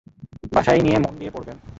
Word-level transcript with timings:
বাসায় 0.53 0.81
নিয়ে 0.81 0.97
মন 0.99 1.13
দিয়ে 1.19 1.31
পড়বেন। 1.31 1.57